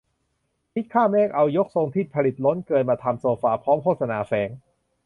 [0.73, 4.49] 'คิดข้ามเมฆ' เอายกทรงที่ผลิตล้นเกินมาทำโซฟา พร้อมโฆษณาแฝง